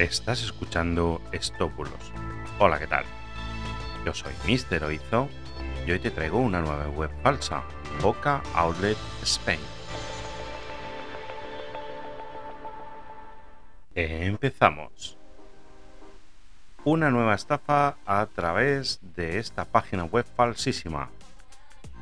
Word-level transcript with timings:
Estás 0.00 0.42
escuchando 0.42 1.20
Estópulos. 1.30 1.92
Hola, 2.58 2.78
¿qué 2.78 2.86
tal? 2.86 3.04
Yo 4.06 4.14
soy 4.14 4.32
Mister 4.46 4.82
Oizo 4.82 5.28
y 5.86 5.90
hoy 5.90 5.98
te 5.98 6.10
traigo 6.10 6.38
una 6.38 6.62
nueva 6.62 6.88
web 6.88 7.10
falsa, 7.22 7.64
Boca 8.00 8.40
Outlet 8.54 8.96
Spain. 9.22 9.60
Empezamos. 13.94 15.18
Una 16.84 17.10
nueva 17.10 17.34
estafa 17.34 17.96
a 18.06 18.24
través 18.24 19.00
de 19.14 19.38
esta 19.38 19.66
página 19.66 20.04
web 20.04 20.24
falsísima, 20.34 21.10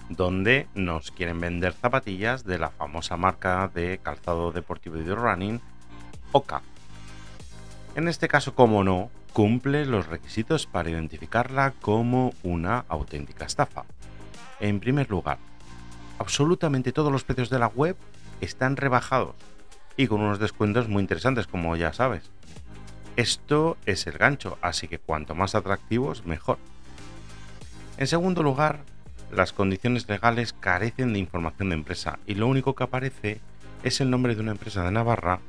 donde 0.09 0.69
nos 0.73 1.11
quieren 1.11 1.41
vender 1.41 1.73
zapatillas 1.73 2.45
de 2.45 2.61
la 2.61 2.71
famosa 2.71 3.17
marca 3.17 3.69
de 3.75 3.99
calzado 4.01 4.53
deportivo 4.53 4.99
y 4.99 5.03
de 5.03 5.17
running, 5.17 5.61
Oka. 6.31 6.63
En 7.95 8.09
este 8.09 8.29
caso, 8.29 8.55
como 8.55 8.85
no, 8.85 9.11
cumple 9.33 9.87
los 9.87 10.07
requisitos 10.07 10.67
para 10.67 10.91
identificarla 10.91 11.73
como 11.81 12.33
una 12.43 12.85
auténtica 12.89 13.45
estafa. 13.45 13.85
En 14.61 14.81
primer 14.81 15.11
lugar, 15.11 15.39
absolutamente 16.19 16.93
todos 16.93 17.13
los 17.13 17.25
precios 17.25 17.51
de 17.51 17.59
la 17.59 17.69
web 17.69 17.97
están 18.41 18.77
rebajados 18.77 19.35
y 19.97 20.07
con 20.07 20.21
unos 20.21 20.39
descuentos 20.39 20.89
muy 20.89 21.03
interesantes, 21.03 21.47
como 21.47 21.77
ya 21.77 21.93
sabes. 21.93 22.31
Esto 23.17 23.77
es 23.85 24.07
el 24.07 24.17
gancho, 24.17 24.59
así 24.63 24.87
que 24.87 24.99
cuanto 24.99 25.35
más 25.35 25.55
atractivos, 25.57 26.25
mejor. 26.25 26.59
En 27.97 28.07
segundo 28.07 28.45
lugar, 28.45 28.81
las 29.33 29.53
condiciones 29.53 30.09
legales 30.09 30.53
carecen 30.53 31.13
de 31.13 31.19
información 31.19 31.71
de 31.71 31.75
empresa 31.75 32.19
y 32.27 32.35
lo 32.35 32.47
único 32.47 32.75
que 32.75 32.85
aparece 32.85 33.41
es 33.83 34.01
el 34.01 34.11
nombre 34.11 34.35
de 34.35 34.41
una 34.41 34.53
empresa 34.53 34.85
de 34.85 34.93
Navarra 34.93 35.41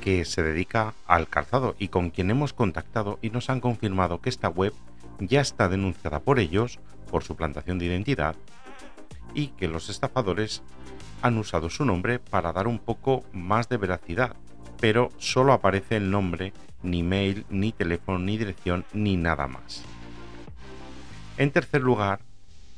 que 0.00 0.24
se 0.24 0.42
dedica 0.42 0.94
al 1.06 1.28
calzado 1.28 1.76
y 1.78 1.88
con 1.88 2.10
quien 2.10 2.30
hemos 2.30 2.52
contactado 2.52 3.18
y 3.22 3.30
nos 3.30 3.50
han 3.50 3.60
confirmado 3.60 4.20
que 4.20 4.30
esta 4.30 4.48
web 4.48 4.72
ya 5.18 5.40
está 5.40 5.68
denunciada 5.68 6.20
por 6.20 6.38
ellos 6.38 6.78
por 7.10 7.22
su 7.22 7.36
plantación 7.36 7.78
de 7.78 7.86
identidad 7.86 8.36
y 9.34 9.48
que 9.48 9.68
los 9.68 9.90
estafadores 9.90 10.62
han 11.22 11.36
usado 11.38 11.70
su 11.70 11.84
nombre 11.84 12.18
para 12.18 12.52
dar 12.52 12.66
un 12.66 12.78
poco 12.78 13.24
más 13.32 13.68
de 13.68 13.76
veracidad, 13.76 14.36
pero 14.80 15.10
solo 15.18 15.52
aparece 15.52 15.96
el 15.96 16.10
nombre, 16.10 16.52
ni 16.82 17.02
mail, 17.02 17.44
ni 17.50 17.72
teléfono, 17.72 18.18
ni 18.18 18.38
dirección, 18.38 18.84
ni 18.92 19.16
nada 19.16 19.46
más. 19.46 19.84
En 21.36 21.50
tercer 21.50 21.82
lugar, 21.82 22.20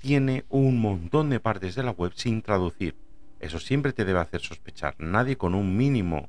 tiene 0.00 0.44
un 0.48 0.80
montón 0.80 1.30
de 1.30 1.40
partes 1.40 1.76
de 1.76 1.84
la 1.84 1.92
web 1.92 2.12
sin 2.16 2.42
traducir. 2.42 2.96
Eso 3.38 3.60
siempre 3.60 3.92
te 3.92 4.04
debe 4.04 4.18
hacer 4.18 4.40
sospechar. 4.40 4.96
Nadie 4.98 5.36
con 5.36 5.54
un 5.54 5.76
mínimo 5.76 6.28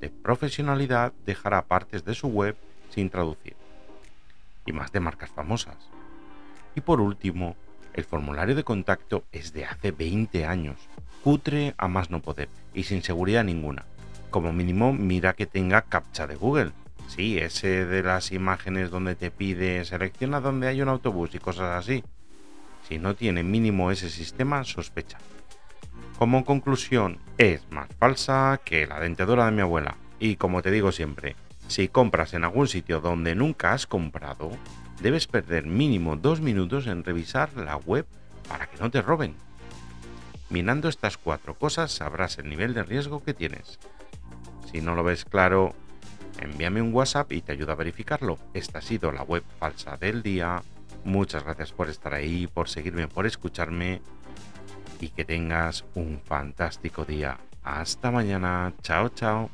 de 0.00 0.10
profesionalidad 0.10 1.12
dejará 1.26 1.62
partes 1.62 2.04
de 2.04 2.14
su 2.14 2.28
web 2.28 2.56
sin 2.90 3.10
traducir. 3.10 3.54
Y 4.66 4.72
más 4.72 4.92
de 4.92 5.00
marcas 5.00 5.30
famosas. 5.30 5.76
Y 6.74 6.80
por 6.80 7.00
último, 7.00 7.56
el 7.92 8.04
formulario 8.04 8.54
de 8.54 8.64
contacto 8.64 9.24
es 9.32 9.52
de 9.52 9.64
hace 9.64 9.90
20 9.90 10.46
años, 10.46 10.76
cutre 11.22 11.74
a 11.76 11.88
más 11.88 12.10
no 12.10 12.20
poder 12.20 12.48
y 12.72 12.84
sin 12.84 13.02
seguridad 13.02 13.44
ninguna. 13.44 13.84
Como 14.30 14.52
mínimo, 14.52 14.92
mira 14.92 15.32
que 15.32 15.46
tenga 15.46 15.82
captcha 15.82 16.26
de 16.26 16.36
Google. 16.36 16.72
Sí, 17.08 17.38
ese 17.38 17.84
de 17.86 18.02
las 18.04 18.30
imágenes 18.30 18.90
donde 18.90 19.16
te 19.16 19.32
pide 19.32 19.84
selecciona 19.84 20.40
donde 20.40 20.68
hay 20.68 20.80
un 20.80 20.88
autobús 20.88 21.34
y 21.34 21.40
cosas 21.40 21.76
así. 21.84 22.04
Si 22.88 22.98
no 22.98 23.14
tiene 23.14 23.42
mínimo 23.42 23.90
ese 23.90 24.08
sistema, 24.08 24.62
sospecha. 24.62 25.18
Como 26.20 26.44
conclusión, 26.44 27.16
es 27.38 27.62
más 27.70 27.88
falsa 27.98 28.60
que 28.62 28.86
la 28.86 29.00
dentadura 29.00 29.46
de 29.46 29.52
mi 29.52 29.62
abuela. 29.62 29.96
Y 30.18 30.36
como 30.36 30.60
te 30.60 30.70
digo 30.70 30.92
siempre, 30.92 31.34
si 31.66 31.88
compras 31.88 32.34
en 32.34 32.44
algún 32.44 32.68
sitio 32.68 33.00
donde 33.00 33.34
nunca 33.34 33.72
has 33.72 33.86
comprado, 33.86 34.50
debes 35.00 35.26
perder 35.26 35.64
mínimo 35.64 36.16
dos 36.16 36.42
minutos 36.42 36.86
en 36.88 37.04
revisar 37.04 37.56
la 37.56 37.76
web 37.76 38.04
para 38.50 38.66
que 38.66 38.76
no 38.80 38.90
te 38.90 39.00
roben. 39.00 39.34
Minando 40.50 40.90
estas 40.90 41.16
cuatro 41.16 41.54
cosas 41.54 41.90
sabrás 41.90 42.36
el 42.36 42.50
nivel 42.50 42.74
de 42.74 42.82
riesgo 42.82 43.24
que 43.24 43.32
tienes. 43.32 43.78
Si 44.70 44.82
no 44.82 44.94
lo 44.94 45.02
ves 45.02 45.24
claro, 45.24 45.74
envíame 46.38 46.82
un 46.82 46.92
WhatsApp 46.92 47.32
y 47.32 47.40
te 47.40 47.52
ayudo 47.52 47.72
a 47.72 47.76
verificarlo. 47.76 48.38
Esta 48.52 48.80
ha 48.80 48.82
sido 48.82 49.10
la 49.10 49.22
web 49.22 49.42
falsa 49.58 49.96
del 49.96 50.22
día. 50.22 50.62
Muchas 51.02 51.44
gracias 51.44 51.72
por 51.72 51.88
estar 51.88 52.12
ahí, 52.12 52.46
por 52.46 52.68
seguirme, 52.68 53.08
por 53.08 53.24
escucharme 53.24 54.02
y 55.00 55.08
que 55.08 55.24
tengas 55.24 55.84
un 55.94 56.20
fantástico 56.24 57.04
día. 57.04 57.38
Hasta 57.62 58.10
mañana. 58.10 58.72
Chao, 58.82 59.08
chao. 59.10 59.50